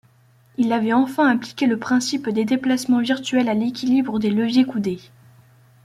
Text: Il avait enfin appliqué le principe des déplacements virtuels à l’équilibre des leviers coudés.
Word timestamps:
Il 0.57 0.73
avait 0.73 0.93
enfin 0.93 1.27
appliqué 1.27 1.67
le 1.67 1.77
principe 1.77 2.27
des 2.29 2.43
déplacements 2.43 3.01
virtuels 3.01 3.49
à 3.49 3.53
l’équilibre 3.53 4.17
des 4.17 4.31
leviers 4.31 4.65
coudés. 4.65 4.99